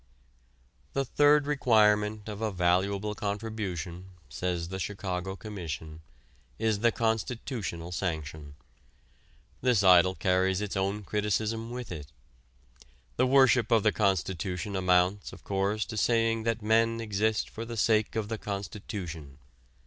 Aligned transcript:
The 0.93 1.05
third 1.05 1.45
requirement 1.45 2.27
of 2.27 2.41
a 2.41 2.51
valuable 2.51 3.13
contribution, 3.13 4.05
says 4.29 4.69
the 4.69 4.79
Chicago 4.79 5.35
Commission, 5.35 6.01
is 6.57 6.79
the 6.79 6.91
constitutional 6.91 7.91
sanction. 7.91 8.55
This 9.61 9.83
idol 9.83 10.15
carries 10.15 10.59
its 10.59 10.75
own 10.75 11.03
criticism 11.03 11.69
with 11.69 11.91
it. 11.91 12.07
The 13.17 13.27
worship 13.27 13.69
of 13.69 13.83
the 13.83 13.91
constitution 13.91 14.75
amounts, 14.75 15.33
of 15.33 15.43
course, 15.43 15.85
to 15.85 15.97
saying 15.97 16.45
that 16.45 16.63
men 16.63 16.99
exist 16.99 17.47
for 17.47 17.63
the 17.63 17.77
sake 17.77 18.15
of 18.15 18.27
the 18.27 18.39
constitution. 18.39 19.37